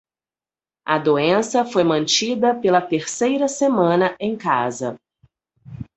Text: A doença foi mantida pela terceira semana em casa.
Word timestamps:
A 0.87 0.97
doença 0.97 1.63
foi 1.63 1.83
mantida 1.83 2.55
pela 2.55 2.81
terceira 2.81 3.47
semana 3.47 4.15
em 4.19 4.35
casa. 4.35 4.99